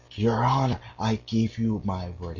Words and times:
Your 0.15 0.43
honor! 0.43 0.79
I 0.97 1.17
give 1.27 1.59
you 1.59 1.79
my 1.85 2.09
word 2.19 2.29